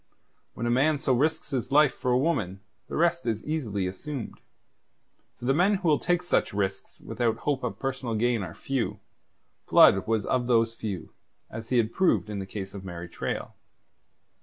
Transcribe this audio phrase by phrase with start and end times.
[0.55, 4.39] When a man so risks his life for a woman, the rest is easily assumed.
[5.37, 8.99] For the men who will take such risks without hope of personal gain are few.
[9.69, 11.11] Blood was of those few,
[11.51, 13.51] as he had proved in the case of Mary Traill.